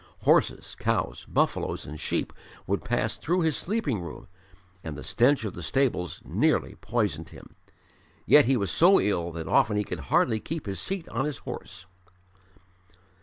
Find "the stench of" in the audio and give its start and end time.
4.97-5.53